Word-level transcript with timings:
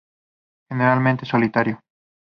Generalmente 0.67 1.27
solitario. 1.27 1.79